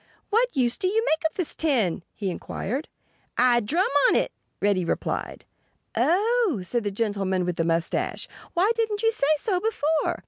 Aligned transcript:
"What 0.31 0.57
use 0.57 0.77
do 0.77 0.87
you 0.87 1.05
make 1.05 1.29
of 1.29 1.35
this 1.35 1.53
tin?" 1.53 2.01
he 2.15 2.31
inquired. 2.31 2.87
"I 3.37 3.59
drum 3.59 3.85
on 4.07 4.15
it," 4.15 4.31
Reddy 4.59 4.83
replied. 4.83 5.45
"Oh!" 5.93 6.61
said 6.63 6.83
the 6.83 6.89
gentleman 6.89 7.45
with 7.45 7.57
the 7.57 7.63
mustache. 7.63 8.27
"Why 8.55 8.71
didn't 8.73 9.03
you 9.03 9.11
say 9.11 9.27
so 9.37 9.59
before?" 9.59 10.19